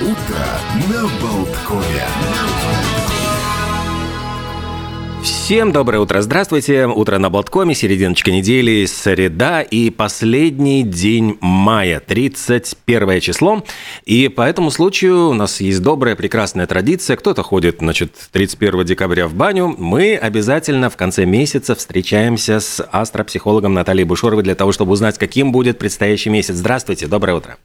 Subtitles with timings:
[0.00, 0.46] Утро
[0.88, 2.04] на Болткове.
[5.24, 6.86] Всем доброе утро, здравствуйте.
[6.86, 13.64] Утро на Болткоме, серединочка недели, среда и последний день мая, 31 число.
[14.04, 17.16] И по этому случаю у нас есть добрая, прекрасная традиция.
[17.16, 19.74] Кто-то ходит, значит, 31 декабря в баню.
[19.76, 25.50] Мы обязательно в конце месяца встречаемся с астропсихологом Натальей Бушоровой для того, чтобы узнать, каким
[25.50, 26.54] будет предстоящий месяц.
[26.54, 27.58] Здравствуйте, доброе утро.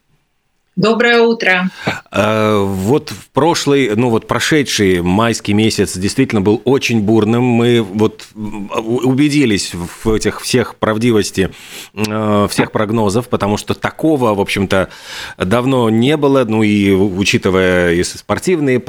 [0.76, 1.70] Доброе утро.
[2.10, 7.44] А, вот в прошлый, ну вот прошедший майский месяц действительно был очень бурным.
[7.44, 11.52] Мы вот убедились в этих всех правдивости
[11.94, 14.90] э, всех прогнозов, потому что такого, в общем-то,
[15.38, 16.44] давно не было.
[16.44, 18.82] Ну и учитывая и спортивные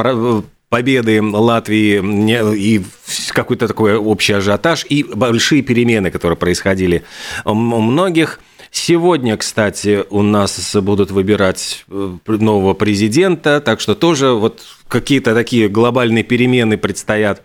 [0.71, 2.83] победы Латвии и
[3.29, 7.05] какой-то такой общий ажиотаж и большие перемены, которые происходили
[7.45, 8.41] у многих–
[8.77, 15.69] Сегодня, кстати, у нас будут выбирать э, нового президента, так что тоже вот какие-то такие
[15.69, 17.45] глобальные перемены предстоят.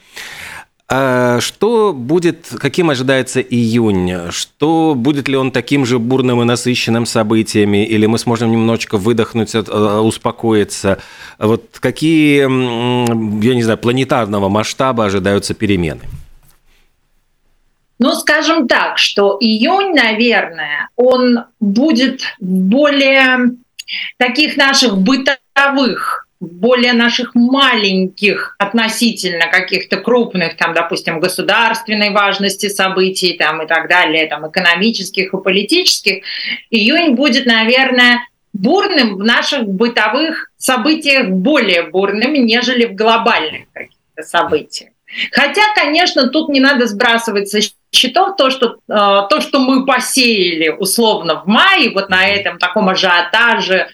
[0.89, 4.31] А что будет, каким ожидается июнь?
[4.31, 9.53] Что будет ли он таким же бурным и насыщенным событиями, или мы сможем немножечко выдохнуть,
[9.53, 10.97] э, успокоиться?
[11.37, 16.01] Вот какие, я не знаю, планетарного масштаба ожидаются перемены?
[17.99, 23.51] Ну, скажем так, что июнь, наверное, он будет более
[24.17, 33.61] таких наших бытовых более наших маленьких относительно каких-то крупных, там, допустим, государственной важности событий там,
[33.61, 36.23] и так далее, там, экономических и политических,
[36.69, 44.91] июнь будет, наверное, бурным в наших бытовых событиях более бурным, нежели в глобальных каких-то событиях.
[45.31, 47.61] Хотя, конечно, тут не надо сбрасывать со
[47.91, 52.89] счетов то, что, э, то, что мы посеяли условно в мае, вот на этом таком
[52.89, 53.89] ажиотаже,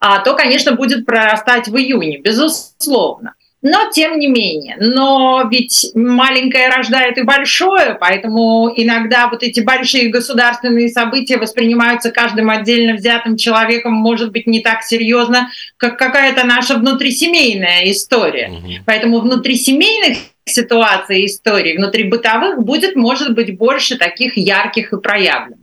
[0.00, 3.34] а, то, конечно, будет прорастать в июне, безусловно.
[3.60, 10.10] Но тем не менее, но ведь маленькое рождает и большое, поэтому иногда вот эти большие
[10.10, 16.76] государственные события воспринимаются каждым отдельно взятым человеком, может быть, не так серьезно, как какая-то наша
[16.76, 18.48] внутрисемейная история.
[18.48, 18.72] Угу.
[18.86, 25.58] Поэтому внутрисемейных ситуаций и историй, внутри бытовых будет, может быть, больше таких ярких и проявленных.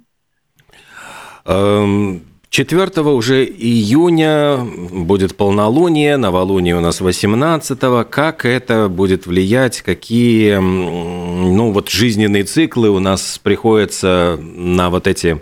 [2.56, 7.78] 4 эм, уже июня будет полнолуние, новолуние у нас 18
[8.10, 15.42] Как это будет влиять, какие ну, вот жизненные циклы у нас приходится на вот эти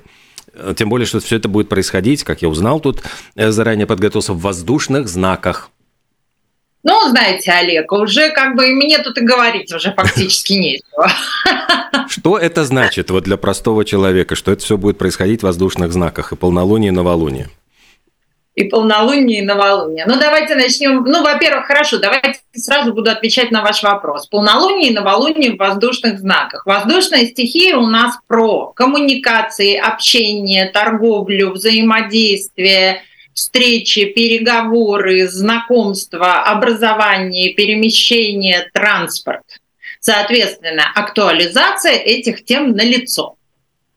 [0.75, 3.03] тем более, что все это будет происходить, как я узнал тут,
[3.35, 5.69] э, заранее подготовился в воздушных знаках.
[6.83, 11.09] Ну, знаете, Олег, уже как бы мне тут и говорить уже фактически нечего.
[12.09, 16.33] Что это значит вот для простого человека, что это все будет происходить в воздушных знаках
[16.33, 17.49] и полнолуние, и новолуние?
[18.55, 20.05] и полнолуние, и новолуние.
[20.05, 21.03] Ну, давайте начнем.
[21.03, 24.27] Ну, во-первых, хорошо, давайте сразу буду отвечать на ваш вопрос.
[24.27, 26.65] Полнолуние и новолуние в воздушных знаках.
[26.65, 33.01] Воздушная стихия у нас про коммуникации, общение, торговлю, взаимодействие,
[33.33, 39.43] встречи, переговоры, знакомства, образование, перемещение, транспорт.
[39.99, 43.37] Соответственно, актуализация этих тем на лицо.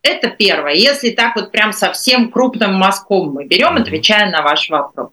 [0.01, 0.73] Это первое.
[0.73, 5.09] Если так вот прям совсем крупным мазком мы берем, отвечая на ваш вопрос.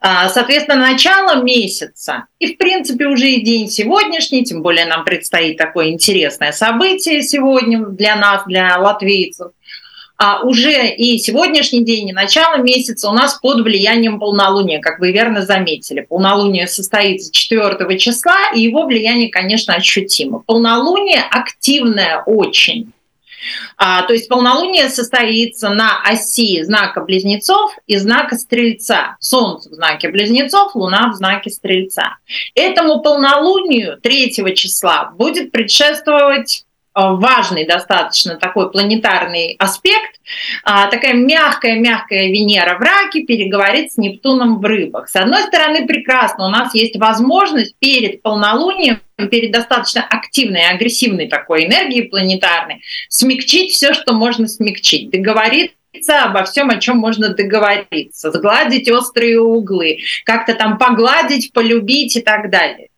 [0.00, 5.56] А, соответственно, начало месяца и, в принципе, уже и день сегодняшний, тем более нам предстоит
[5.56, 9.52] такое интересное событие сегодня для нас, для латвийцев
[10.18, 15.12] а уже и сегодняшний день, и начало месяца у нас под влиянием полнолуния, как вы
[15.12, 16.00] верно заметили.
[16.00, 20.40] Полнолуние состоится 4 числа, и его влияние, конечно, ощутимо.
[20.40, 22.92] Полнолуние активное очень.
[23.76, 29.16] А, то есть полнолуние состоится на оси знака близнецов и знака стрельца.
[29.20, 32.16] Солнце в знаке близнецов, Луна в знаке стрельца.
[32.56, 40.20] Этому полнолунию 3 числа будет предшествовать важный достаточно такой планетарный аспект.
[40.64, 45.08] А, такая мягкая-мягкая Венера в раке переговорит с Нептуном в рыбах.
[45.08, 49.00] С одной стороны, прекрасно, у нас есть возможность перед полнолунием
[49.30, 56.70] перед достаточно активной, агрессивной такой энергией планетарной, смягчить все, что можно смягчить, договориться обо всем,
[56.70, 62.88] о чем можно договориться, сгладить острые углы, как-то там погладить, полюбить и так далее.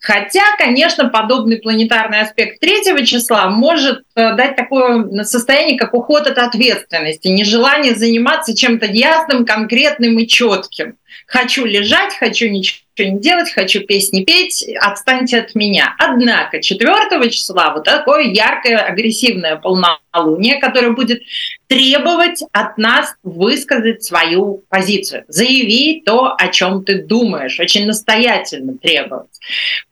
[0.00, 6.38] Хотя, конечно, подобный планетарный аспект третьего числа может э, дать такое состояние, как уход от
[6.38, 10.96] ответственности, нежелание заниматься чем-то ясным, конкретным и четким.
[11.26, 15.94] Хочу лежать, хочу ничего не делать, хочу песни петь, отстаньте от меня.
[15.98, 21.22] Однако 4 числа вот такое яркое, агрессивное полнолуние, которое будет
[21.68, 29.28] требовать от нас высказать свою позицию, заявить то, о чем ты думаешь, очень настоятельно требовать.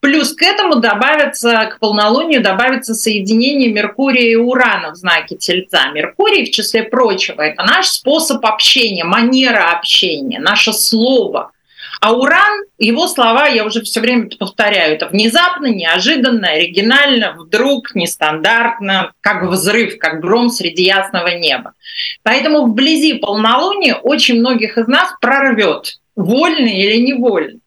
[0.01, 5.91] Плюс к этому добавится, к полнолунию добавится соединение Меркурия и Урана в знаке Тельца.
[5.91, 11.53] Меркурий, в числе прочего, это наш способ общения, манера общения, наше слово–
[12.01, 19.13] а Уран, его слова, я уже все время повторяю, это внезапно, неожиданно, оригинально, вдруг, нестандартно,
[19.21, 21.73] как взрыв, как гром среди ясного неба.
[22.23, 27.61] Поэтому вблизи полнолуния очень многих из нас прорвет, вольно или невольно.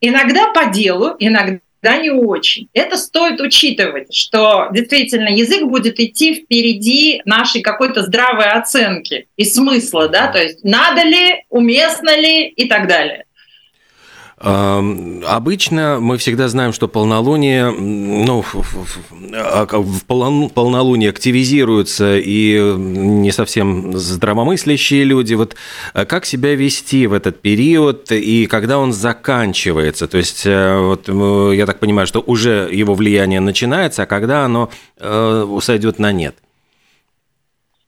[0.00, 2.68] Иногда по делу, иногда да, не очень.
[2.72, 10.08] Это стоит учитывать, что действительно язык будет идти впереди нашей какой-то здравой оценки и смысла,
[10.08, 13.26] да, то есть надо ли, уместно ли и так далее.
[14.36, 25.34] Обычно мы всегда знаем, что полнолуние, ну, в полнолуние активизируются и не совсем здравомыслящие люди.
[25.34, 25.54] Вот
[25.92, 30.08] а как себя вести в этот период и когда он заканчивается?
[30.08, 31.08] То есть, э, вот,
[31.54, 36.36] я так понимаю, что уже его влияние начинается, а когда оно э, сойдет на нет?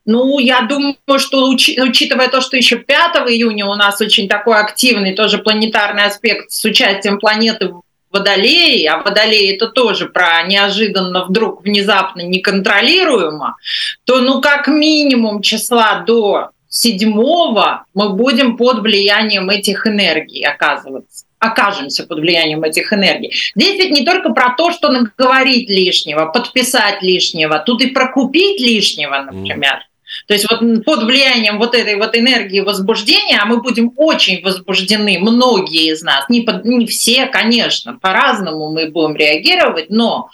[0.06, 5.14] Ну, я думаю, что учитывая то, что еще 5 июня у нас очень такой активный
[5.14, 7.82] тоже планетарный аспект с участием планеты в
[8.12, 13.56] Водолее, а Водолей это тоже про неожиданно, вдруг, внезапно, неконтролируемо,
[14.04, 22.06] то ну как минимум числа до седьмого мы будем под влиянием этих энергий оказываться окажемся
[22.06, 23.32] под влиянием этих энергий.
[23.54, 28.60] Здесь ведь не только про то, что наговорить лишнего, подписать лишнего, тут и про купить
[28.60, 29.86] лишнего, например.
[30.26, 35.18] То есть вот под влиянием вот этой вот энергии возбуждения, а мы будем очень возбуждены,
[35.20, 40.30] многие из нас, не, под, не все, конечно, по-разному мы будем реагировать, но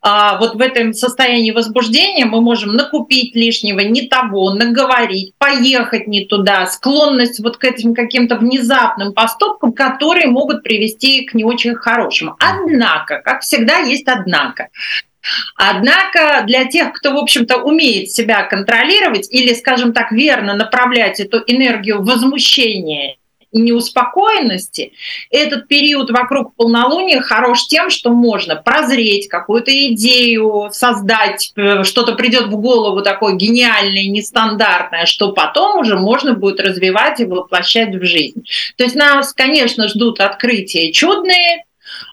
[0.00, 6.24] а вот в этом состоянии возбуждения мы можем накупить лишнего, не того, наговорить, поехать не
[6.24, 12.36] туда, склонность вот к этим каким-то внезапным поступкам, которые могут привести к не очень хорошему.
[12.38, 14.68] Однако, как всегда, есть однако.
[15.56, 21.38] Однако для тех, кто, в общем-то, умеет себя контролировать или, скажем так, верно направлять эту
[21.46, 23.16] энергию возмущения
[23.50, 24.92] и неуспокоенности,
[25.30, 32.48] этот период вокруг полнолуния хорош тем, что можно прозреть какую-то идею, создать, э, что-то придет
[32.48, 38.44] в голову такое гениальное, нестандартное, что потом уже можно будет развивать и воплощать в жизнь.
[38.76, 41.64] То есть нас, конечно, ждут открытия чудные,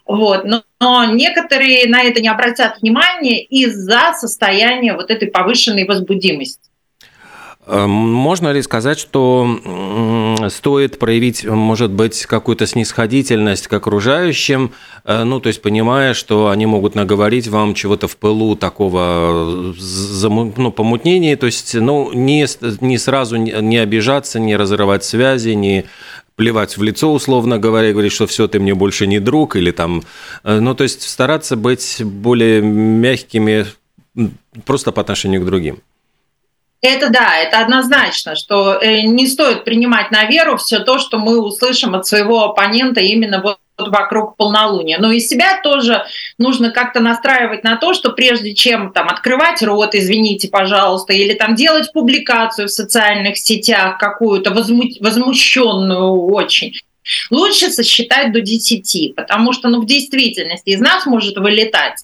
[0.06, 0.46] вот.
[0.46, 6.70] Но, но некоторые на это не обратят внимания из-за состояния вот этой повышенной возбудимости.
[7.68, 14.72] Эм, можно ли сказать, что стоит проявить, может быть, какую-то снисходительность к окружающим,
[15.04, 19.74] э, ну, то есть понимая, что они могут наговорить вам чего-то в пылу такого
[20.22, 22.46] ну, помутнения, то есть, ну, не,
[22.81, 25.86] не сразу не обижаться, не разрывать связи, не
[26.36, 29.72] плевать в лицо, условно говоря, и говорить, что все, ты мне больше не друг, или
[29.72, 30.04] там,
[30.44, 33.66] э, ну, то есть стараться быть более мягкими
[34.66, 35.82] просто по отношению к другим.
[36.82, 41.42] Это да, это однозначно, что э, не стоит принимать на веру все то, что мы
[41.42, 44.98] услышим от своего оппонента именно вот вокруг полнолуния.
[45.00, 46.04] Но и себя тоже
[46.38, 51.56] нужно как-то настраивать на то, что прежде чем там открывать рот, извините, пожалуйста, или там
[51.56, 56.74] делать публикацию в социальных сетях какую-то возмущенную очень,
[57.30, 62.04] лучше сосчитать до 10, потому что ну, в действительности из нас может вылетать.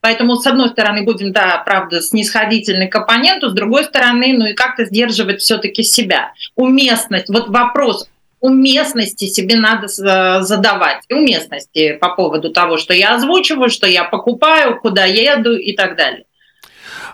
[0.00, 4.52] Поэтому, с одной стороны, будем, да, правда, снисходительны к оппоненту, с другой стороны, ну и
[4.52, 6.34] как-то сдерживать все-таки себя.
[6.56, 8.06] Уместность, вот вопрос
[8.44, 11.02] уместности себе надо задавать.
[11.10, 16.24] Уместности по поводу того, что я озвучиваю, что я покупаю, куда еду и так далее.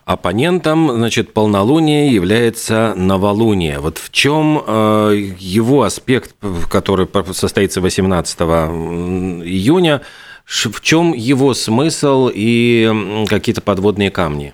[0.04, 3.78] Оппонентом, значит, полнолуние является новолуние.
[3.78, 6.34] Вот в чем э, его аспект,
[6.68, 10.00] который состоится 18 июня,
[10.44, 14.52] в чем его смысл и какие-то подводные камни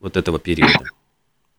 [0.00, 0.90] вот этого периода?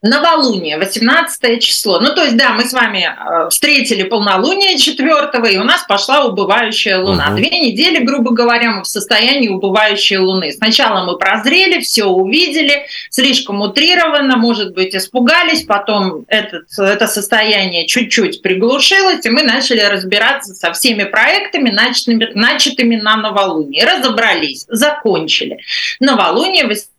[0.02, 2.00] Новолуние, 18 число.
[2.00, 6.24] Ну, то есть, да, мы с вами э, встретили полнолуние 4 и у нас пошла
[6.24, 7.28] убывающая луна.
[7.28, 7.36] Угу.
[7.36, 10.50] Две недели, грубо говоря, мы в состоянии убывающей луны.
[10.50, 18.42] Сначала мы прозрели, все увидели, слишком утрированно, может быть, испугались, потом этот, это состояние чуть-чуть
[18.42, 23.84] приглушилось, и мы начали разбираться со всеми проектами, начатыми, начатыми на новолуние.
[23.84, 25.58] Разобрались, закончили.
[26.00, 26.92] Новолуние 18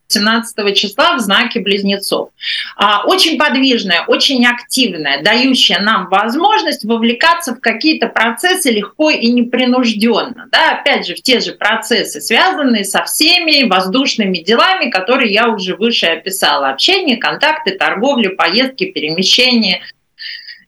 [0.74, 2.30] числа в знаке близнецов.
[2.76, 10.46] А, очень подвижная, очень активная, дающая нам возможность вовлекаться в какие-то процессы легко и непринужденно.
[10.50, 15.76] Да, опять же, в те же процессы, связанные со всеми воздушными делами, которые я уже
[15.76, 16.70] выше описала.
[16.70, 19.82] Общение, контакты, торговля, поездки, перемещение,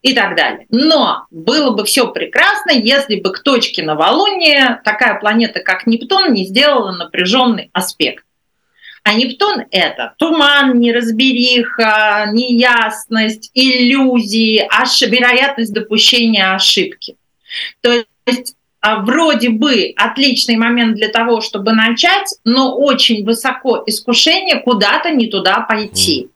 [0.06, 0.66] и так далее.
[0.70, 6.44] Но было бы все прекрасно, если бы к точке новолуния такая планета, как Нептун, не
[6.44, 8.24] сделала напряженный аспект.
[9.06, 17.16] А Нептун– это туман, неразбериха, неясность, иллюзии, аж вероятность допущения ошибки.
[17.82, 24.58] То есть а, вроде бы отличный момент для того, чтобы начать, но очень высоко искушение
[24.58, 26.28] куда-то не туда пойти.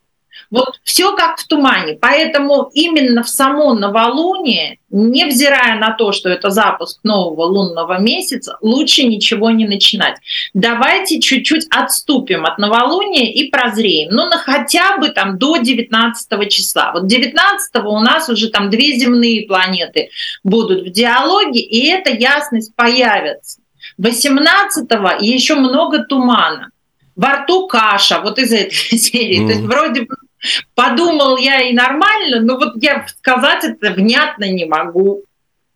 [0.50, 1.96] Вот все как в тумане.
[2.00, 9.04] Поэтому именно в само новолуние, невзирая на то, что это запуск нового лунного месяца, лучше
[9.04, 10.16] ничего не начинать.
[10.52, 14.10] Давайте чуть-чуть отступим от новолуния и прозреем.
[14.10, 16.90] Ну, на хотя бы там до 19 числа.
[16.92, 20.10] Вот 19 у нас уже там две земные планеты
[20.42, 23.60] будут в диалоге, и эта ясность появится.
[24.00, 26.70] 18-го еще много тумана
[27.16, 29.42] во рту каша, вот из этой серии.
[29.42, 29.46] Mm.
[29.46, 30.16] То есть вроде бы
[30.74, 35.22] Подумал я и нормально, но вот я сказать это внятно не могу.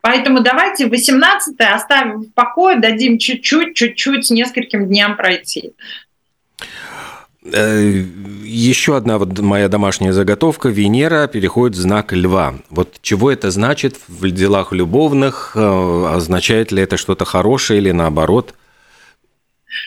[0.01, 5.73] Поэтому давайте 18 оставим в покое, дадим чуть-чуть, чуть-чуть, нескольким дням пройти.
[7.53, 8.03] Э,
[8.45, 10.69] еще одна вот моя домашняя заготовка.
[10.69, 12.55] Венера переходит в знак льва.
[12.71, 15.53] Вот чего это значит в делах любовных?
[15.55, 18.55] Э, означает ли это что-то хорошее или наоборот?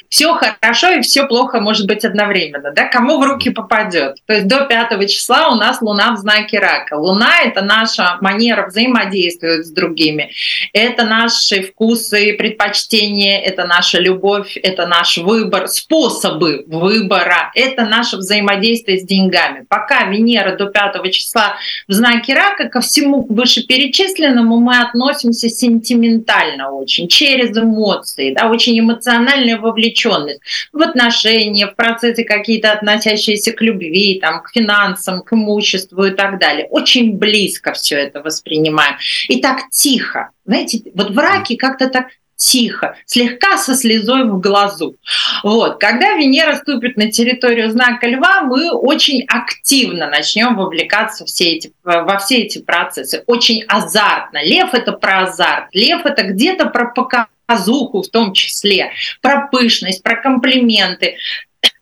[0.10, 4.18] Все хорошо и все плохо может быть одновременно, да, кому в руки попадет.
[4.26, 6.96] То есть до 5 числа у нас Луна в знаке рака.
[6.96, 10.32] Луна— это наша манера взаимодействовать с другими,
[10.74, 19.00] это наши вкусы, предпочтения, это наша любовь, это наш выбор, способы выбора, это наше взаимодействие
[19.00, 19.66] с деньгами.
[19.68, 21.56] Пока Венера до 5 числа
[21.88, 29.58] в знаке рака, ко всему вышеперечисленному мы относимся сентиментально очень, через эмоции, да, очень эмоциональное
[29.58, 30.42] вовлечение вовлеченность
[30.72, 36.40] в отношения, в процессы какие-то относящиеся к любви, там, к финансам, к имуществу и так
[36.40, 36.68] далее.
[36.70, 38.98] Очень близко все это воспринимаем.
[39.28, 40.30] И так тихо.
[40.46, 44.96] Знаете, вот в раке как-то так тихо, слегка со слезой в глазу.
[45.44, 45.80] Вот.
[45.80, 52.18] Когда Венера ступит на территорию знака Льва, мы очень активно начнем вовлекаться все эти, во
[52.20, 53.24] все эти процессы.
[53.26, 54.44] Очень азартно.
[54.44, 55.74] Лев— это про азарт.
[55.74, 61.18] Лев— это где-то про показать показуху в том числе, про пышность, про комплименты.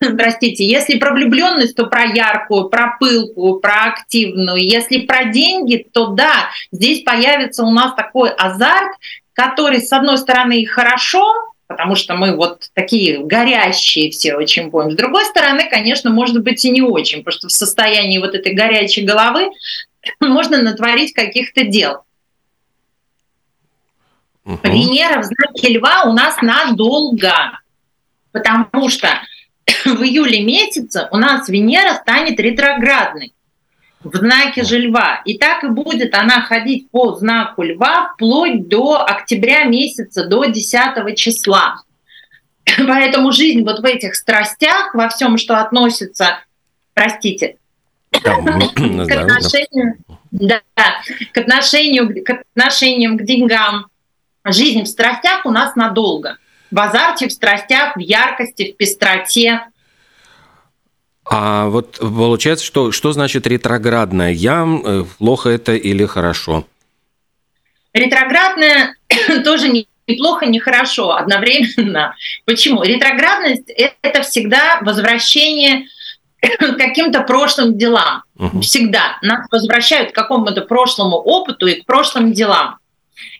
[0.00, 4.56] Простите, если про влюбленность, то про яркую, про пылкую, про активную.
[4.56, 8.96] Если про деньги, то да, здесь появится у нас такой азарт,
[9.32, 11.26] который, с одной стороны, хорошо,
[11.66, 14.92] потому что мы вот такие горящие все очень помним.
[14.92, 18.54] С другой стороны, конечно, может быть и не очень, потому что в состоянии вот этой
[18.54, 19.50] горячей головы
[20.20, 22.05] можно натворить каких-то дел.
[24.46, 24.60] Угу.
[24.62, 27.60] Венера в знаке Льва у нас надолго,
[28.30, 29.08] потому что
[29.84, 33.34] в июле месяце у нас Венера станет ретроградной
[34.04, 35.20] в знаке же Льва.
[35.24, 41.16] И так и будет она ходить по знаку Льва вплоть до октября месяца, до 10
[41.16, 41.82] числа.
[42.78, 46.38] Поэтому жизнь вот в этих страстях, во всем, что относится,
[46.94, 47.56] простите,
[48.12, 49.96] к отношению,
[50.30, 50.60] да,
[51.32, 53.86] к отношению, к отношениям к деньгам,
[54.46, 56.38] жизнь в страстях у нас надолго.
[56.70, 59.62] В азарте, в страстях, в яркости, в пестроте.
[61.28, 64.32] А вот получается, что, что значит ретроградная?
[64.32, 66.66] Я э, плохо это или хорошо?
[67.92, 68.96] Ретроградная
[69.44, 72.14] тоже не неплохо, не хорошо одновременно.
[72.44, 72.82] Почему?
[72.82, 73.68] Ретроградность–
[74.02, 75.86] это всегда возвращение
[76.40, 78.22] к каким-то прошлым делам.
[78.38, 78.60] Угу.
[78.60, 79.18] Всегда.
[79.22, 82.78] Нас возвращают к какому-то прошлому опыту и к прошлым делам.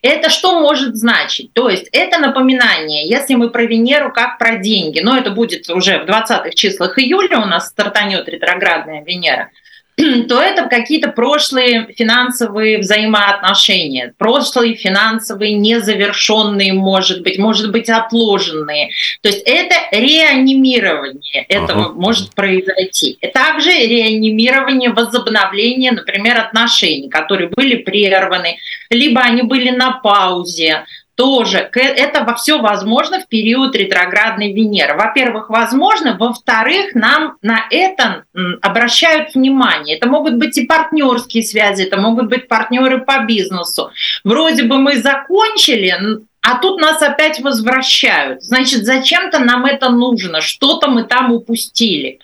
[0.03, 1.53] Это что может значить?
[1.53, 5.99] То есть это напоминание, если мы про Венеру как про деньги, но это будет уже
[5.99, 9.51] в 20-х числах июля у нас стартанет ретроградная Венера–
[9.97, 18.91] то это какие-то прошлые финансовые взаимоотношения, прошлые финансовые незавершенные, может быть, может быть, отложенные.
[19.23, 21.93] То есть это реанимирование этого ага.
[21.95, 23.19] может произойти.
[23.33, 28.59] Также реанимирование, возобновление, например, отношений, которые были прерваны,
[28.91, 30.85] либо они были на паузе,
[31.17, 34.95] тоже это во все возможно в период ретроградной Венеры.
[34.95, 38.25] Во-первых, возможно, во-вторых, нам на это
[38.63, 39.97] обращают внимание.
[39.97, 43.91] Это могут быть и партнерские связи, это могут быть партнеры по бизнесу.
[44.25, 45.95] Вроде бы мы закончили,
[46.43, 48.43] а тут нас опять возвращают.
[48.43, 52.21] Значит, зачем-то нам это нужно, что-то мы там упустили.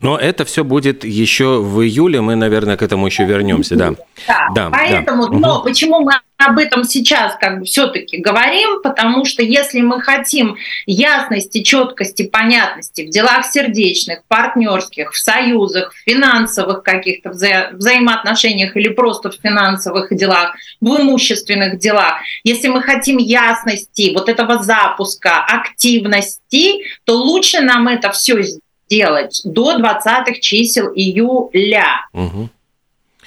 [0.00, 3.92] Но это все будет еще в июле, мы, наверное, к этому еще вернемся, да.
[4.26, 5.38] Да, да поэтому, да.
[5.38, 5.64] но угу.
[5.64, 11.62] почему мы об этом сейчас как бы все-таки говорим, потому что если мы хотим ясности,
[11.62, 19.30] четкости, понятности в делах сердечных, партнерских, в союзах, в финансовых каких-то вза взаимоотношениях или просто
[19.30, 27.16] в финансовых делах, в имущественных делах, если мы хотим ясности, вот этого запуска, активности, то
[27.16, 32.06] лучше нам это все сделать делать до 20 чисел июля.
[32.12, 32.48] Угу.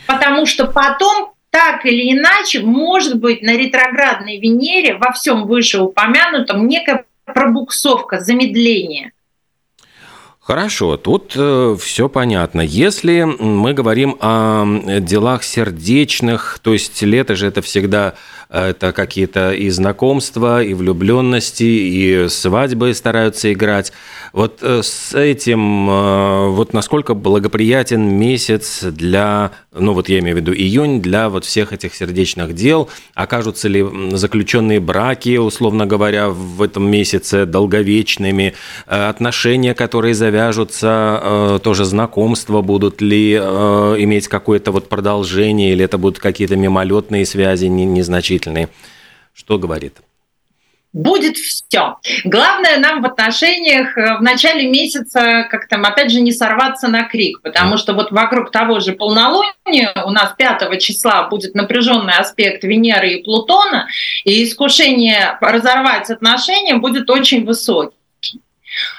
[0.05, 7.05] Потому что потом так или иначе, может быть, на ретроградной Венере во всем вышеупомянутом некая
[7.25, 9.11] пробуксовка, замедление.
[10.41, 12.59] Хорошо, тут э, все понятно.
[12.59, 14.65] Если мы говорим о
[14.99, 18.15] делах сердечных, то есть лето же это всегда
[18.53, 23.91] это какие-то и знакомства, и влюбленности, и свадьбы стараются играть.
[24.31, 30.39] Вот э, с этим, э, вот насколько благоприятен месяц для, ну вот я имею в
[30.39, 36.61] виду июнь, для вот всех этих сердечных дел, окажутся ли заключенные браки, условно говоря, в
[36.61, 38.53] этом месяце долговечными,
[38.85, 46.19] э, отношения, которые завяжутся, тоже знакомства будут ли иметь какое-то вот продолжение, или это будут
[46.19, 48.42] какие-то мимолетные связи незначительные?
[48.43, 48.69] Положительные.
[49.33, 49.97] Что говорит?
[50.95, 51.97] будет все.
[52.23, 57.05] Главное нам в отношениях э, в начале месяца как там, опять же, не сорваться на
[57.05, 62.63] крик, потому что вот вокруг того же полнолуния у нас 5 числа будет напряженный аспект
[62.63, 63.87] Венеры и Плутона,
[64.23, 67.97] и искушение разорвать отношения будет очень высокий.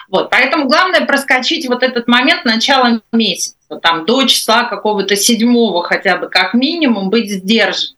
[0.08, 6.16] Вот, поэтому главное проскочить вот этот момент начала месяца, там до числа какого-то седьмого хотя
[6.16, 7.94] бы как минимум быть сдержанным.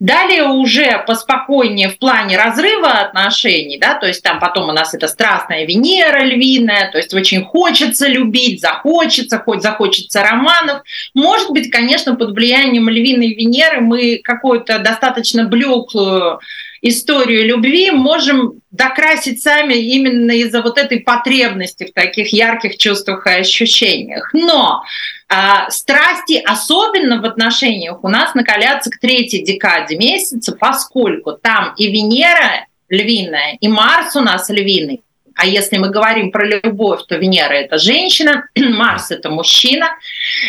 [0.00, 5.06] Далее уже поспокойнее в плане разрыва отношений, да, то есть там потом у нас это
[5.06, 10.82] страстная Венера львиная, то есть очень хочется любить, захочется, хоть захочется романов.
[11.12, 16.40] Может быть, конечно, под влиянием львиной Венеры мы какую-то достаточно блеклую
[16.88, 23.30] историю любви можем докрасить сами именно из-за вот этой потребности в таких ярких чувствах и
[23.30, 24.30] ощущениях.
[24.32, 24.82] Но
[25.28, 25.34] э,
[25.70, 32.66] страсти, особенно в отношениях, у нас накалятся к третьей декаде месяца, поскольку там и Венера
[32.88, 35.02] львиная, и Марс у нас львиный,
[35.36, 39.90] а если мы говорим про любовь, то Венера— это женщина, Марс— это мужчина.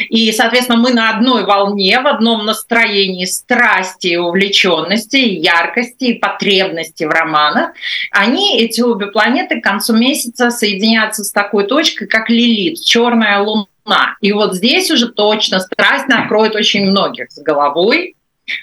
[0.09, 7.09] И, соответственно, мы на одной волне, в одном настроении страсти, увлеченности, яркости и потребности в
[7.09, 7.71] романах.
[8.11, 14.15] Они, эти обе планеты, к концу месяца соединятся с такой точкой, как Лилит, черная луна.
[14.21, 18.15] И вот здесь уже точно страсть накроет очень многих с головой,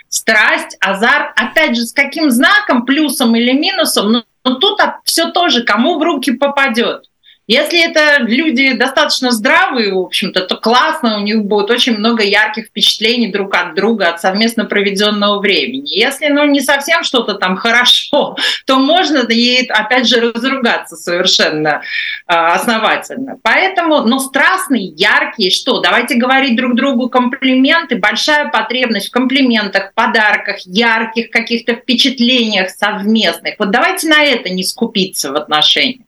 [0.09, 5.65] страсть, азарт, опять же, с каким знаком, плюсом или минусом, но но тут все тоже
[5.65, 7.11] кому в руки попадет.
[7.47, 12.67] Если это люди достаточно здравые, в общем-то, то классно, у них будет очень много ярких
[12.67, 15.95] впечатлений друг от друга, от совместно проведенного времени.
[15.95, 21.83] Если ну, не совсем что-то там хорошо, то можно и, опять же, разругаться совершенно
[22.27, 23.37] э, основательно.
[23.43, 25.81] Поэтому, но страстный, яркий, что?
[25.81, 33.57] Давайте говорить друг другу комплименты, большая потребность в комплиментах, подарках, ярких каких-то впечатлениях совместных.
[33.59, 36.07] Вот давайте на это не скупиться в отношениях.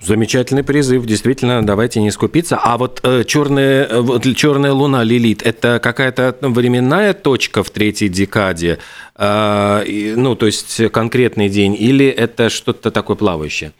[0.00, 2.56] Замечательный призыв, действительно, давайте не скупиться.
[2.56, 8.78] А вот э, черная, вот, черная луна Лилит, это какая-то временная точка в третьей декаде,
[9.16, 13.72] э, ну, то есть конкретный день, или это что-то такое плавающее?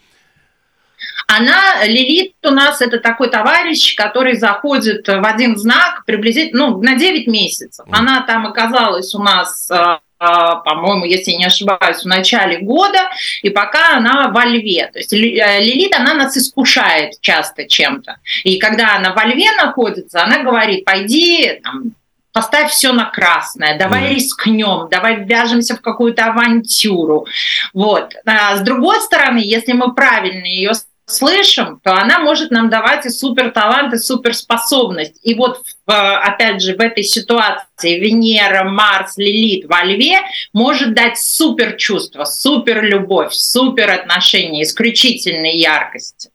[1.28, 6.96] Она, Лилит у нас это такой товарищ, который заходит в один знак приблизительно ну, на
[6.96, 7.84] 9 месяцев.
[7.90, 12.98] Она там оказалась у нас э, а, по-моему, если не ошибаюсь, в начале года,
[13.42, 14.90] и пока она во льве.
[14.92, 18.16] То есть э, Лилит, она нас искушает часто чем-то.
[18.44, 21.92] И когда она во льве находится, она говорит, пойди, там,
[22.32, 27.26] поставь все на красное, давай рискнем, давай вяжемся в какую-то авантюру.
[27.72, 28.14] Вот.
[28.26, 30.72] А с другой стороны, если мы правильно ее
[31.08, 35.18] слышим, то она может нам давать и супер талант, и суперспособность.
[35.22, 40.20] И вот, опять же, в этой ситуации Венера, Марс, Лилит во Льве
[40.52, 46.30] может дать супер чувство, супер любовь, супер отношения, исключительной яркости.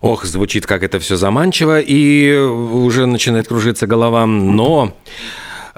[0.00, 4.92] Ох, звучит как это все заманчиво, и уже начинает кружиться голова, но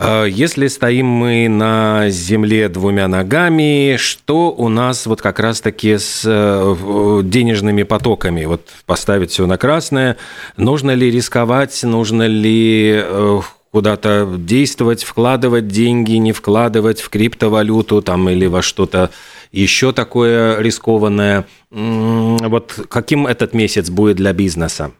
[0.00, 7.20] если стоим мы на земле двумя ногами, что у нас вот как раз-таки с э,
[7.24, 8.44] денежными потоками?
[8.46, 10.16] Вот поставить все на красное.
[10.56, 11.82] Нужно ли рисковать?
[11.82, 19.10] Нужно ли э, куда-то действовать, вкладывать деньги, не вкладывать в криптовалюту там или во что-то
[19.52, 21.46] еще такое рискованное.
[21.70, 24.92] Вот каким этот месяц будет для бизнеса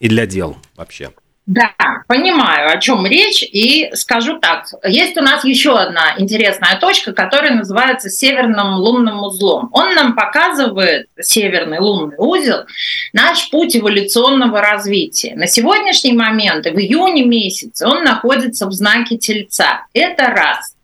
[0.00, 1.10] и для дел вообще?
[1.46, 1.70] Да,
[2.08, 4.64] понимаю, о чем речь, и скажу так.
[4.84, 9.68] Есть у нас еще одна интересная точка, которая называется северным лунным узлом.
[9.72, 12.64] Он нам показывает, северный лунный узел,
[13.12, 15.36] наш путь эволюционного развития.
[15.36, 19.86] На сегодняшний момент, в июне месяце, он находится в знаке Тельца.
[19.92, 20.74] Это раз.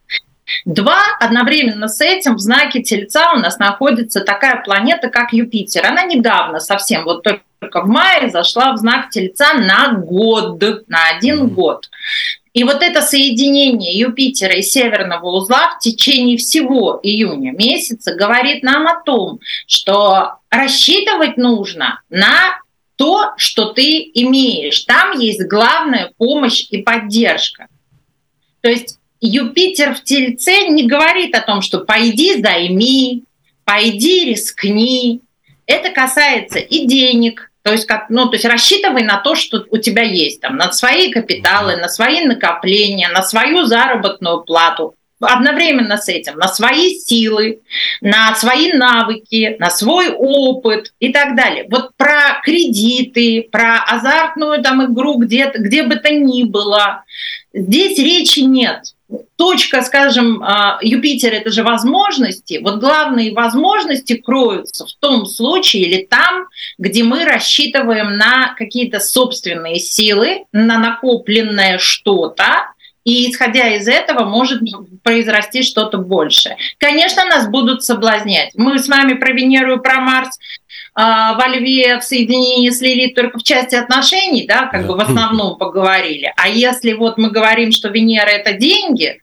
[0.64, 5.84] Два, одновременно с этим в знаке Тельца у нас находится такая планета, как Юпитер.
[5.84, 11.48] Она недавно совсем, вот только в мае зашла в знак Тельца на год, на один
[11.48, 11.88] год.
[12.52, 18.86] И вот это соединение Юпитера и Северного узла в течение всего июня месяца говорит нам
[18.86, 22.58] о том, что рассчитывать нужно на
[22.96, 24.80] то, что ты имеешь.
[24.80, 27.68] Там есть главная помощь и поддержка.
[28.60, 33.24] То есть Юпитер в Тельце не говорит о том, что пойди займи,
[33.64, 35.20] пойди рискни.
[35.66, 39.78] Это касается и денег, то есть, как, ну, то есть рассчитывай на то, что у
[39.78, 44.94] тебя есть, там, на свои капиталы, на свои накопления, на свою заработную плату.
[45.20, 47.60] Одновременно с этим на свои силы,
[48.00, 51.64] на свои навыки, на свой опыт и так далее.
[51.70, 57.04] Вот про кредиты, про азартную там игру где, где бы то ни было,
[57.54, 58.94] здесь речи нет
[59.36, 62.60] точка, скажем, а, Юпитер это же возможности.
[62.62, 66.46] Вот главные возможности кроются в том случае или там,
[66.78, 72.72] где мы рассчитываем на какие-то собственные силы, на накопленное что-то,
[73.04, 74.60] и исходя из этого может
[75.02, 76.56] произрасти что-то большее.
[76.78, 78.50] Конечно, нас будут соблазнять.
[78.54, 80.38] Мы с вами про Венеру и про Марс
[80.94, 84.88] во Льве в соединении с Лилит только в части отношений, да, как да.
[84.88, 86.32] бы в основном поговорили.
[86.36, 89.18] А если вот мы говорим, что Венера это деньги,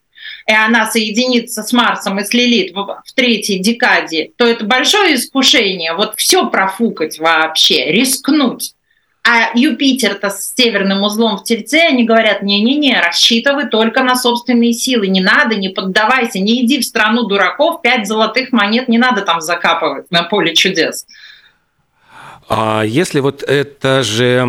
[0.48, 5.14] и она соединится с Марсом и с Лилит в, в третьей декаде, то это большое
[5.16, 8.74] искушение вот все профукать вообще, рискнуть.
[9.22, 15.08] А Юпитер-то с северным узлом в Тельце, они говорят, не-не-не, рассчитывай только на собственные силы,
[15.08, 19.42] не надо, не поддавайся, не иди в страну дураков, пять золотых монет не надо там
[19.42, 21.06] закапывать на поле чудес.
[22.52, 24.40] А если вот это же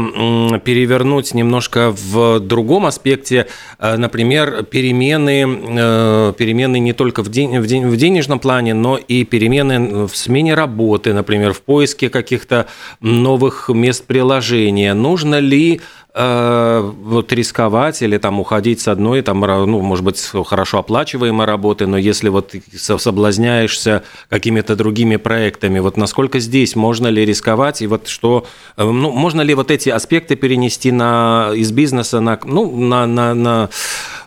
[0.64, 3.46] перевернуть немножко в другом аспекте,
[3.78, 8.96] э, например, перемены, э, перемены не только в, день, в, день, в денежном плане, но
[8.96, 12.68] и перемены в смене работы, например, в поиске каких-то
[13.02, 14.94] новых мест приложения.
[14.94, 21.46] Нужно ли вот рисковать или там уходить с одной, там, ну, может быть, хорошо оплачиваемой
[21.46, 27.86] работы, но если вот соблазняешься какими-то другими проектами, вот насколько здесь можно ли рисковать и
[27.86, 28.46] вот что,
[28.76, 33.34] э, ну, можно ли вот эти аспекты перенести на, из бизнеса на, ну, на, на,
[33.34, 33.70] на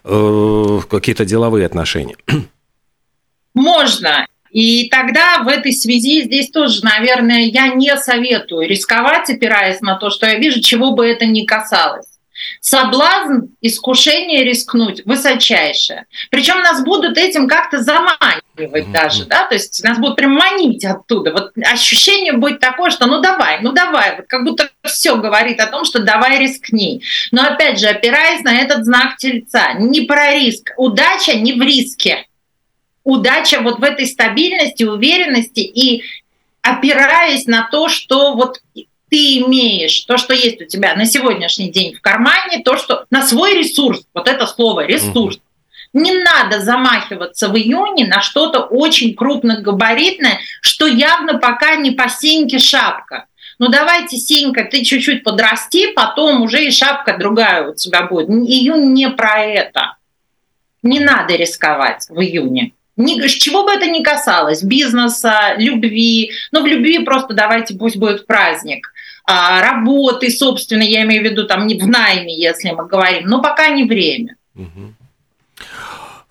[0.04, 2.16] э, какие-то деловые отношения?
[3.54, 4.26] Можно.
[4.54, 10.12] И тогда в этой связи здесь тоже, наверное, я не советую рисковать, опираясь на то,
[10.12, 12.06] что я вижу, чего бы это ни касалось.
[12.62, 16.06] Соблазн, искушение рискнуть высочайшее.
[16.30, 21.32] Причем нас будут этим как-то заманивать даже, да, то есть нас будут прям манить оттуда.
[21.32, 25.68] Вот ощущение будет такое, что ну давай, ну давай, вот как будто все говорит о
[25.68, 27.02] том, что давай рискни.
[27.32, 30.74] Но опять же, опираясь на этот знак тельца, не про риск.
[30.78, 32.28] Удача не в риске
[33.04, 36.04] удача вот в этой стабильности, уверенности и
[36.62, 38.62] опираясь на то, что вот
[39.10, 43.22] ты имеешь, то, что есть у тебя на сегодняшний день в кармане, то, что на
[43.22, 45.40] свой ресурс, вот это слово ресурс,
[45.94, 52.58] не надо замахиваться в июне на что-то очень крупногабаритное, что явно пока не по сеньке
[52.58, 53.28] шапка.
[53.60, 58.30] Ну давайте, Сенька, ты чуть-чуть подрасти, потом уже и шапка другая у тебя будет.
[58.30, 59.98] Июнь не про это.
[60.82, 62.74] Не надо рисковать в июне.
[62.96, 68.28] Ни, чего бы это ни касалось, бизнеса, любви, ну в любви просто давайте пусть будет
[68.28, 68.94] праздник,
[69.26, 73.42] а, работы, собственно, я имею в виду там не в найме, если мы говорим, но
[73.42, 74.36] пока не время.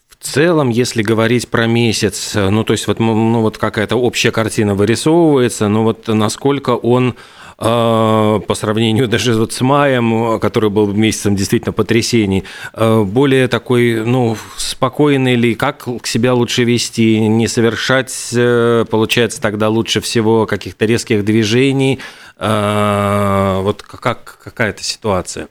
[0.08, 4.76] В целом, если говорить про месяц, ну то есть вот, ну, вот какая-то общая картина
[4.76, 7.16] вырисовывается, но вот насколько он
[7.56, 14.36] по сравнению даже вот с маем, который был месяцем действительно потрясений, а, более такой, ну,
[14.56, 21.24] спокойный ли, как себя лучше вести, не совершать, э, получается, тогда лучше всего каких-то резких
[21.24, 22.00] движений,
[22.36, 25.48] а, вот как какая-то ситуация?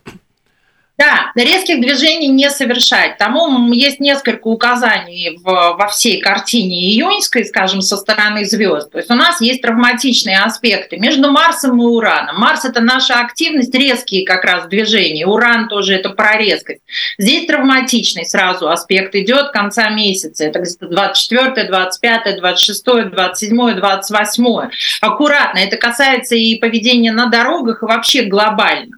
[0.97, 3.17] Да, резких движений не совершать.
[3.17, 8.91] Тому есть несколько указаний в, во всей картине июньской, скажем, со стороны звезд.
[8.91, 12.39] То есть у нас есть травматичные аспекты между Марсом и Ураном.
[12.39, 15.25] Марс это наша активность, резкие как раз движения.
[15.25, 16.81] Уран тоже это про резкость.
[17.17, 20.45] Здесь травматичный сразу аспект идет конца месяца.
[20.45, 24.69] Это 24, 25, 26, 27, 28.
[25.01, 25.57] Аккуратно.
[25.57, 28.97] Это касается и поведения на дорогах, и вообще глобально.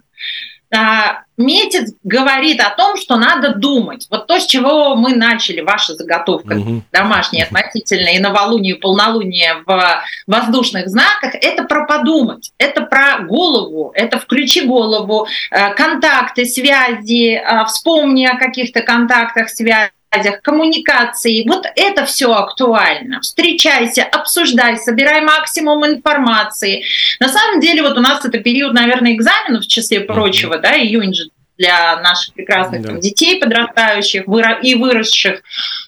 [0.74, 4.06] А, месяц говорит о том, что надо думать.
[4.10, 6.82] Вот то, с чего мы начали, ваша заготовка угу.
[6.92, 13.92] домашняя, относительно и новолуние, и полнолуние в воздушных знаках, это про подумать, это про голову,
[13.94, 21.46] это включи голову, э, контакты, связи, э, вспомни о каких-то контактах, связях связях, коммуникации.
[21.46, 23.20] Вот это все актуально.
[23.20, 26.84] Встречайся, обсуждай, собирай максимум информации.
[27.20, 31.14] На самом деле вот у нас это период, наверное, экзаменов в числе прочего, да, июнь
[31.14, 31.24] же
[31.56, 32.92] для наших прекрасных да.
[32.94, 34.24] детей подрастающих
[34.62, 35.42] и выросших.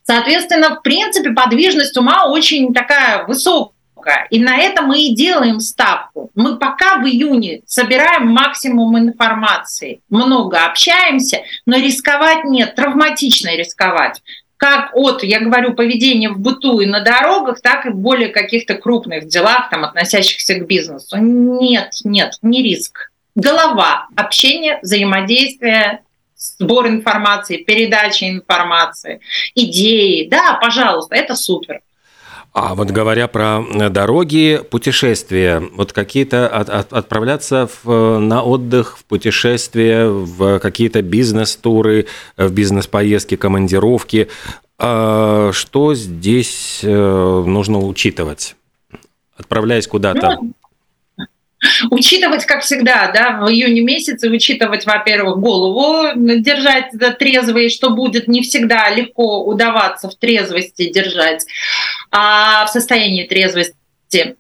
[0.05, 3.76] Соответственно, в принципе, подвижность ума очень такая высокая
[4.07, 4.27] много.
[4.31, 6.31] И на это мы и делаем ставку.
[6.35, 14.23] Мы пока в июне собираем максимум информации, много общаемся, но рисковать нет, травматично рисковать
[14.59, 18.75] как от, я говорю, поведения в быту и на дорогах, так и в более каких-то
[18.75, 21.19] крупных делах, там, относящихся к бизнесу.
[21.19, 23.13] Нет, нет, не риск.
[23.35, 26.01] Голова, общение, взаимодействие,
[26.39, 29.21] сбор информации, передача информации,
[29.55, 30.27] идеи.
[30.27, 31.83] Да, пожалуйста, это супер.
[32.59, 38.97] А вот говоря про э, дороги, путешествия, вот какие-то от, от, отправляться в, на отдых,
[38.97, 42.07] в путешествия, в какие-то бизнес-туры,
[42.39, 44.29] в бизнес-поездки, командировки,
[44.79, 48.57] а что здесь э, нужно учитывать,
[49.37, 50.39] отправляясь куда-то?
[50.41, 50.53] Ну,
[51.91, 58.43] учитывать, как всегда, да, в июне месяце учитывать, во-первых, голову, держать трезвой, что будет не
[58.43, 61.47] всегда легко удаваться в трезвости держать,
[62.11, 63.75] а в состоянии трезвости.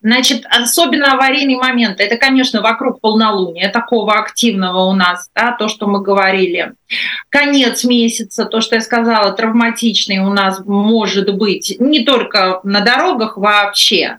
[0.00, 5.88] Значит, особенно аварийный момент, это, конечно, вокруг полнолуния, такого активного у нас, да, то, что
[5.88, 6.74] мы говорили.
[7.30, 13.36] Конец месяца, то, что я сказала, травматичный у нас может быть не только на дорогах
[13.36, 14.18] вообще.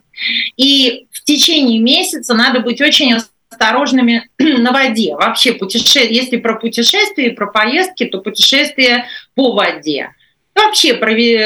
[0.55, 3.13] И в течение месяца надо быть очень
[3.49, 5.15] осторожными на воде.
[5.15, 5.99] Вообще, путеше...
[5.99, 10.11] если про путешествия, про поездки, то путешествия по воде.
[10.57, 10.95] Вообще,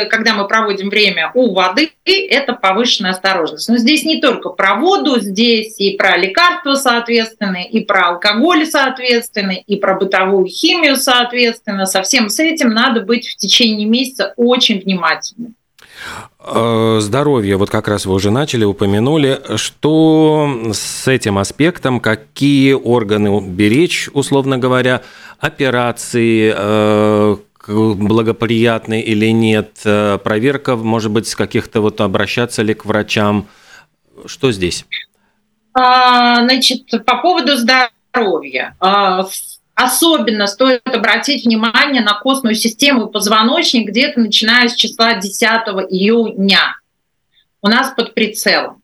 [0.05, 3.67] когда мы проводим время у воды, это повышенная осторожность.
[3.67, 9.51] Но здесь не только про воду, здесь и про лекарства, соответственно, и про алкоголь, соответственно,
[9.51, 11.85] и про бытовую химию, соответственно.
[11.87, 15.55] Со всем с этим надо быть в течение месяца очень внимательным.
[16.43, 23.41] Э, здоровье, вот как раз вы уже начали, упомянули, что с этим аспектом, какие органы
[23.41, 25.03] беречь, условно говоря,
[25.39, 27.37] операции, э,
[27.67, 33.47] благоприятны или нет, э, проверка, может быть, с каких-то вот обращаться ли к врачам,
[34.25, 34.85] что здесь?
[35.73, 38.75] А, значит, по поводу здоровья.
[39.75, 45.41] Особенно стоит обратить внимание на костную систему и позвоночник где-то начиная с числа 10
[45.89, 46.79] июня.
[47.61, 48.81] У нас под прицелом.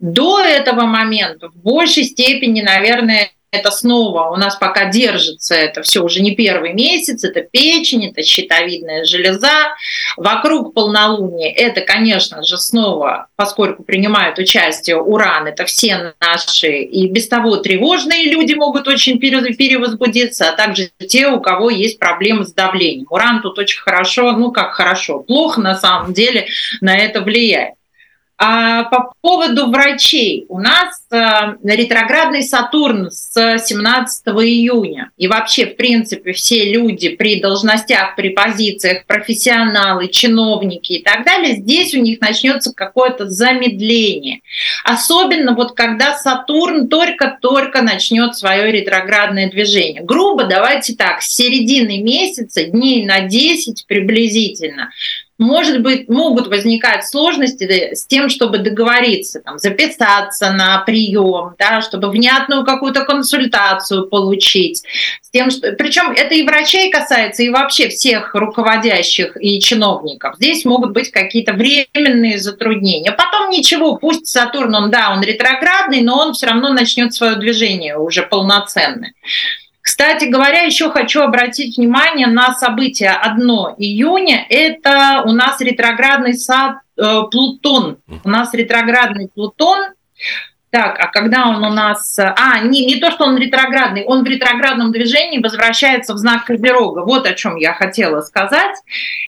[0.00, 6.02] До этого момента в большей степени, наверное, это снова у нас пока держится это все
[6.02, 9.74] уже не первый месяц, это печень, это щитовидная железа.
[10.16, 17.28] Вокруг полнолуния это, конечно же, снова, поскольку принимают участие уран, это все наши и без
[17.28, 23.06] того тревожные люди могут очень перевозбудиться, а также те, у кого есть проблемы с давлением.
[23.10, 26.46] Уран тут очень хорошо, ну как хорошо, плохо на самом деле
[26.80, 27.74] на это влияет.
[28.36, 30.46] А по поводу врачей.
[30.48, 35.12] У нас э, ретроградный Сатурн с 17 июня.
[35.16, 41.54] И вообще, в принципе, все люди при должностях, при позициях, профессионалы, чиновники и так далее,
[41.56, 44.40] здесь у них начнется какое-то замедление.
[44.84, 50.02] Особенно вот когда Сатурн только-только начнет свое ретроградное движение.
[50.02, 54.90] Грубо, давайте так, с середины месяца, дней на 10 приблизительно,
[55.38, 62.10] может быть, могут возникать сложности с тем, чтобы договориться, там, записаться на прием, да, чтобы
[62.10, 64.84] внятную какую-то консультацию получить.
[65.22, 65.72] С тем, что...
[65.72, 70.36] Причем это и врачей касается, и вообще всех руководящих и чиновников.
[70.36, 73.10] Здесь могут быть какие-то временные затруднения.
[73.10, 77.98] Потом ничего, пусть Сатурн, он, да, он ретроградный, но он все равно начнет свое движение
[77.98, 79.14] уже полноценное.
[79.84, 84.46] Кстати говоря, еще хочу обратить внимание на событие 1 июня.
[84.48, 87.98] Это у нас ретроградный сад э, Плутон.
[88.24, 89.88] У нас ретроградный Плутон.
[90.74, 92.18] Так, а когда он у нас...
[92.18, 97.04] А, не, не то, что он ретроградный, он в ретроградном движении возвращается в знак Козерога.
[97.04, 98.74] Вот о чем я хотела сказать.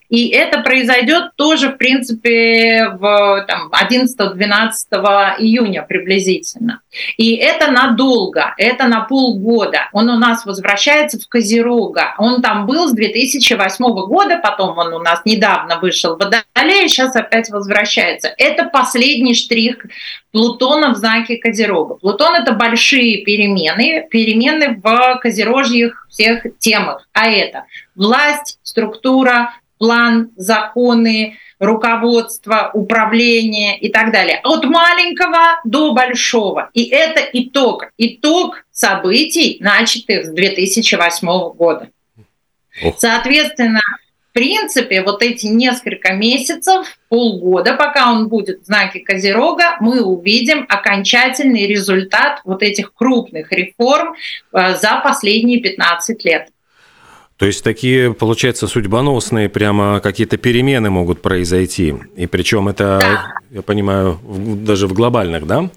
[0.08, 6.80] И это произойдет тоже, в принципе, в 11-12 июня приблизительно.
[7.16, 9.88] И это надолго, это на полгода.
[9.92, 12.14] Он у нас возвращается в Козерога.
[12.18, 17.14] Он там был с 2008 года, потом он у нас недавно вышел в Водолей, сейчас
[17.14, 18.34] опять возвращается.
[18.36, 19.76] Это последний штрих
[20.36, 21.94] Плутона в знаке Козерога.
[21.94, 27.08] Плутон— это большие перемены, перемены в козерожьих всех темах.
[27.14, 34.42] А это власть, структура, план, законы, руководство, управление и так далее.
[34.44, 36.68] От маленького до большого.
[36.74, 37.86] И это итог.
[37.96, 41.88] Итог событий, начатых с 2008 года.
[42.98, 43.80] Соответственно,
[44.36, 51.66] принципе, вот эти несколько месяцев, полгода, пока он будет в знаке Козерога, мы увидим окончательный
[51.66, 54.14] результат вот этих крупных реформ
[54.52, 56.48] э, за последние 15 лет.
[57.38, 61.94] То есть такие, получается, судьбоносные прямо какие-то перемены могут произойти.
[62.14, 63.34] И причем это, да.
[63.50, 64.20] я понимаю,
[64.66, 65.70] даже в глобальных, да?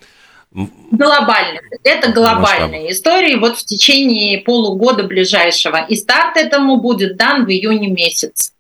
[0.52, 1.62] Глобальных.
[1.84, 2.92] Это глобальные Масштаб.
[2.92, 5.86] истории вот в течение полугода ближайшего.
[5.86, 8.54] И старт этому будет дан в июне месяц.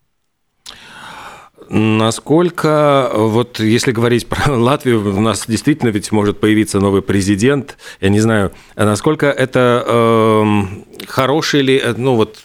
[1.71, 8.10] Насколько, вот если говорить про Латвию, у нас действительно ведь может появиться новый президент, я
[8.10, 10.43] не знаю, насколько это э,
[11.08, 12.39] хороший ли, ну вот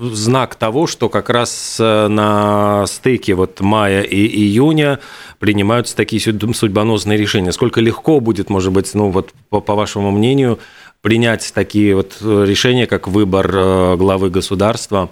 [0.00, 5.00] знак того, что как раз э, на стыке вот мая и июня
[5.38, 7.52] принимаются такие судьбоносные решения.
[7.52, 10.58] Сколько легко будет, может быть, ну вот по, по вашему мнению,
[11.02, 15.10] принять такие вот решения, как выбор э, главы государства?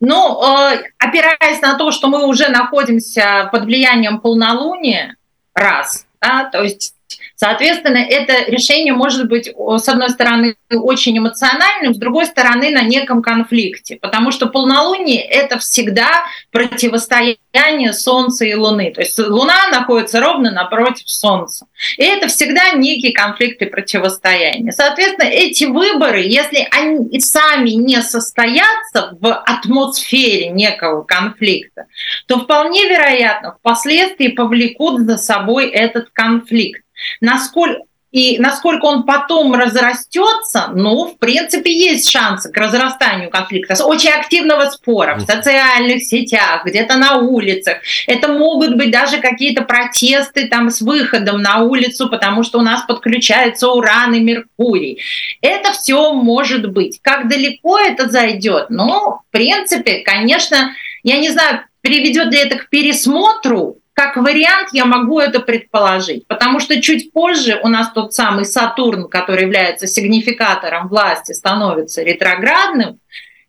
[0.00, 5.16] Ну, э, опираясь на то, что мы уже находимся под влиянием полнолуния,
[5.54, 6.93] раз, да, то есть
[7.36, 13.22] Соответственно, это решение может быть, с одной стороны, очень эмоциональным, с другой стороны, на неком
[13.22, 18.92] конфликте, потому что полнолуние— это всегда противостояние Солнца и Луны.
[18.92, 21.66] То есть Луна находится ровно напротив Солнца.
[21.98, 24.72] И это всегда некий конфликт и противостояние.
[24.72, 31.86] Соответственно, эти выборы, если они и сами не состоятся в атмосфере некого конфликта,
[32.26, 36.83] то вполне вероятно, впоследствии повлекут за собой этот конфликт.
[37.20, 37.82] Насколько
[38.14, 43.74] и насколько он потом разрастется, ну, в принципе, есть шансы к разрастанию конфликта.
[43.84, 47.78] Очень активного спора в социальных сетях, где-то на улицах.
[48.06, 52.82] Это могут быть даже какие-то протесты там с выходом на улицу, потому что у нас
[52.86, 55.02] подключается уран и Меркурий.
[55.40, 57.00] Это все может быть.
[57.02, 58.66] Как далеко это зайдет?
[58.70, 64.84] Ну, в принципе, конечно, я не знаю, приведет ли это к пересмотру как вариант я
[64.84, 70.88] могу это предположить, потому что чуть позже у нас тот самый Сатурн, который является сигнификатором
[70.88, 72.98] власти, становится ретроградным,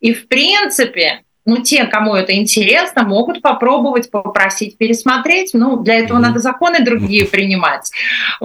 [0.00, 5.50] и в принципе, ну, те, кому это интересно, могут попробовать попросить пересмотреть.
[5.54, 7.90] Ну, для этого надо законы другие принимать.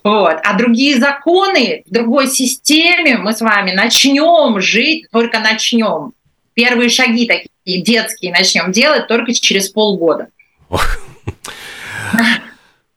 [0.04, 0.38] Вот.
[0.44, 6.14] А другие законы в другой системе мы с вами начнем жить, только начнем.
[6.54, 10.28] Первые шаги такие детские начнем делать только через полгода.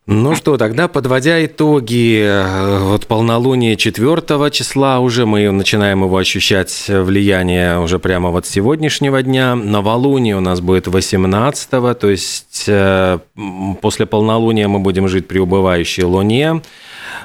[0.06, 6.84] Ну что, тогда подводя итоги, э, вот полнолуние 4 числа уже мы начинаем его ощущать
[6.88, 9.54] влияние уже прямо вот сегодняшнего дня.
[9.54, 13.18] Новолуние у нас будет 18 то есть э,
[13.80, 16.60] после полнолуния мы будем жить при убывающей луне.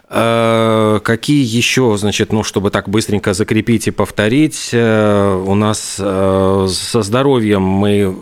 [0.10, 7.62] Э, какие еще, значит, ну, чтобы так быстренько закрепить и повторить, у нас со здоровьем
[7.62, 8.16] мы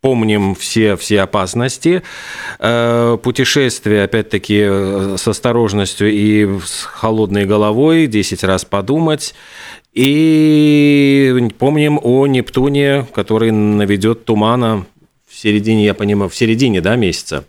[0.00, 2.02] помним все, все опасности.
[2.58, 9.34] Э, путешествие, опять-таки, э, с осторожностью и с холодной головой, 10 раз подумать.
[9.92, 14.86] И помним о Нептуне, который наведет тумана
[15.28, 17.44] в середине, я понимаю, в середине да, месяца.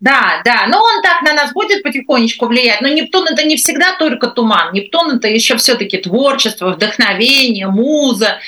[0.00, 2.80] Да, да, но он так на нас будет потихонечку влиять.
[2.80, 4.72] Но Нептун это не всегда только туман.
[4.74, 8.38] Нептун это еще все-таки творчество, вдохновение, муза.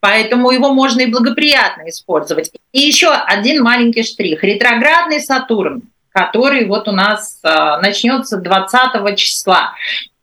[0.00, 2.50] Поэтому его можно и благоприятно использовать.
[2.72, 4.42] И еще один маленький штрих.
[4.42, 7.48] Ретроградный Сатурн, который вот у нас э,
[7.82, 9.74] начнется 20 числа.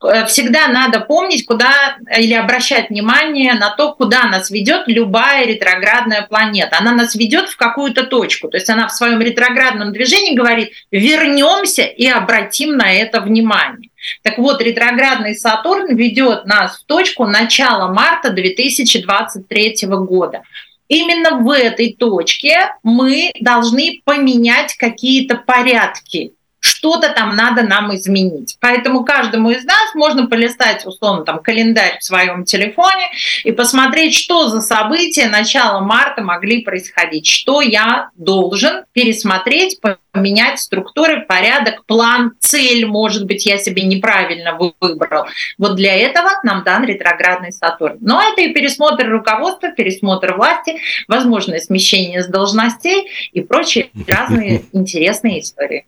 [0.03, 6.21] Э, всегда надо помнить, куда или обращать внимание на то, куда нас ведет любая ретроградная
[6.23, 6.77] планета.
[6.79, 8.47] Она нас ведет в какую-то точку.
[8.47, 13.89] То есть она в своем ретроградном движении говорит, вернемся и обратим на это внимание.
[14.21, 20.43] Так вот, ретроградный Сатурн ведет нас в точку начала марта 2023 года.
[20.87, 26.33] Именно в этой точке мы должны поменять какие-то порядки
[26.67, 28.57] что-то там надо нам изменить.
[28.59, 33.09] Поэтому каждому из нас можно полистать, условно, там, календарь в своем телефоне
[33.43, 39.79] и посмотреть, что за события начала марта могли происходить, что я должен пересмотреть,
[40.11, 45.25] поменять структуры, порядок, план, цель, может быть, я себе неправильно выбрал.
[45.57, 47.97] Вот для этого нам дан ретроградный Сатурн.
[48.01, 55.41] Но это и пересмотр руководства, пересмотр власти, возможное смещение с должностей и прочие разные интересные
[55.41, 55.85] истории.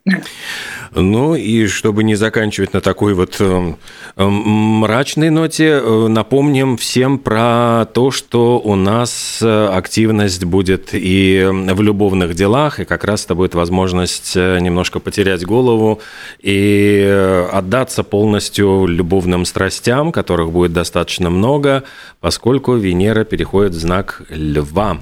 [0.94, 3.74] Ну и чтобы не заканчивать на такой вот э,
[4.16, 11.82] э, мрачной ноте, э, напомним всем про то, что у нас активность будет и в
[11.82, 16.00] любовных делах, и как раз это будет возможность немножко потерять голову
[16.40, 21.84] и отдаться полностью любовным страстям, которых будет достаточно много,
[22.20, 24.98] поскольку Венера переходит в знак Льва.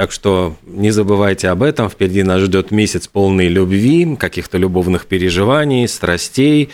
[0.00, 1.90] Так что не забывайте об этом.
[1.90, 6.70] Впереди нас ждет месяц полный любви, каких-то любовных переживаний, страстей.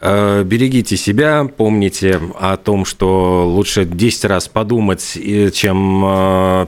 [0.00, 5.16] Э, берегите себя, помните о том, что лучше 10 раз подумать,
[5.54, 6.66] чем э,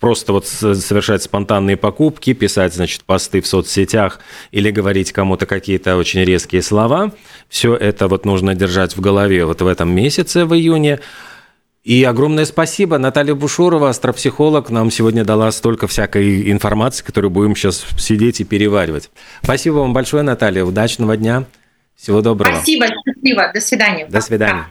[0.00, 4.18] просто вот совершать спонтанные покупки, писать, значит, посты в соцсетях
[4.50, 7.12] или говорить кому-то какие-то очень резкие слова.
[7.48, 10.98] Все это вот нужно держать в голове вот в этом месяце, в июне.
[11.86, 12.98] И огромное спасибо.
[12.98, 19.08] Наталья Бушурова, астропсихолог, нам сегодня дала столько всякой информации, которую будем сейчас сидеть и переваривать.
[19.40, 20.64] Спасибо вам большое, Наталья.
[20.64, 21.44] Удачного дня.
[21.94, 22.56] Всего доброго.
[22.56, 22.86] Спасибо.
[22.86, 23.52] Счастливо.
[23.54, 24.06] До свидания.
[24.08, 24.66] До свидания.